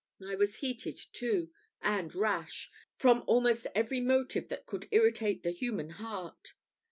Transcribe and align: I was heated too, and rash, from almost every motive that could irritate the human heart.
I 0.27 0.33
was 0.33 0.55
heated 0.55 0.97
too, 1.13 1.51
and 1.79 2.15
rash, 2.15 2.71
from 2.95 3.23
almost 3.27 3.67
every 3.75 3.99
motive 3.99 4.49
that 4.49 4.65
could 4.65 4.87
irritate 4.91 5.43
the 5.43 5.51
human 5.51 5.89
heart. 5.91 6.55